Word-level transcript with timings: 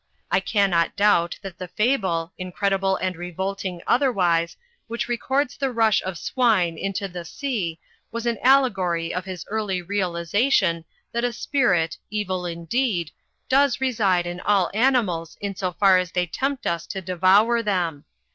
I 0.31 0.39
cannot 0.39 0.95
doubt 0.95 1.37
that 1.43 1.59
the 1.59 1.67
fable, 1.67 2.33
incredible 2.39 2.95
and 2.95 3.15
revolting 3.15 3.83
otherwise, 3.85 4.57
which 4.87 5.07
records 5.07 5.55
the 5.57 5.71
rush 5.71 6.01
of 6.01 6.17
swine 6.17 6.75
into 6.75 7.07
the 7.07 7.23
sea, 7.23 7.77
was 8.11 8.25
an 8.25 8.39
allegory 8.41 9.13
of 9.13 9.25
his 9.25 9.45
early 9.47 9.79
realisation 9.79 10.85
that 11.11 11.23
a 11.23 11.31
spirit, 11.31 11.99
evil 12.09 12.47
indeed, 12.47 13.11
does 13.47 13.79
reside 13.79 14.25
in 14.25 14.39
all 14.39 14.71
animals 14.73 15.37
m 15.39 15.55
so 15.55 15.71
far 15.71 15.99
u,u,uz«ubyGooQle 15.99 15.99
132 16.01 16.01
THE 16.01 16.01
FLYING 16.01 16.01
INN 16.01 16.01
as 16.01 16.11
they 16.13 16.25
tempt 16.25 16.65
us 16.65 16.87
to 16.87 17.01
devour 17.03 17.61
them. 17.61 18.05